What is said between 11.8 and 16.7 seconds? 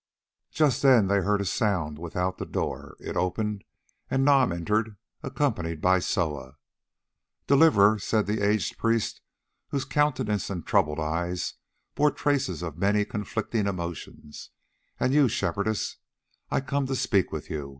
bore traces of many conflicting emotions, "and you, Shepherdess, I